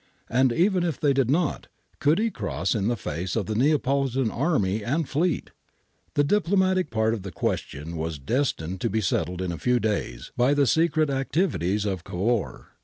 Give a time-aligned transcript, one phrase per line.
[0.31, 1.67] And even if they did not,
[1.99, 5.51] could he cross in the face of the Neapolitan army and fleet?
[6.15, 10.31] The diplomatic part of the question was destined to be settled in a few days
[10.35, 12.69] by the secret activities of Cavour.